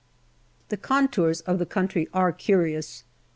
The 0.69 0.77
contours 0.77 1.41
of 1.41 1.59
the 1.59 1.65
country 1.67 2.07
are 2.11 2.31
curious. 2.31 3.03